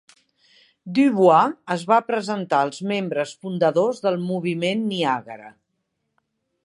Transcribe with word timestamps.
Du 0.99 1.03
Bois 1.17 1.51
i 1.51 1.59
es 1.75 1.83
va 1.91 1.99
presentar 2.07 2.61
als 2.69 2.81
membres 2.93 3.35
fundadors 3.45 4.01
del 4.07 4.19
Moviment 4.31 4.83
Niagara. 4.95 5.53